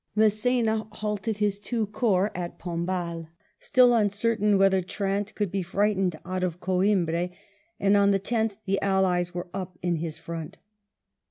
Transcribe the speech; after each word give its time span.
Mass^na 0.17 0.87
halted 0.95 1.37
his 1.37 1.59
two 1.59 1.85
corps 1.85 2.31
at 2.33 2.57
Pombal, 2.57 3.27
still 3.59 3.93
uncertain 3.93 4.57
whether 4.57 4.81
Trant 4.81 5.35
could 5.35 5.51
be 5.51 5.61
frightened 5.61 6.19
out 6.25 6.43
of 6.43 6.59
Coimbra, 6.59 7.29
and 7.79 7.95
on 7.95 8.09
the 8.09 8.19
10th 8.19 8.57
the 8.65 8.81
Allies 8.81 9.35
were 9.35 9.49
up 9.53 9.77
in 9.83 9.97
his 9.97 10.17
front. 10.17 10.57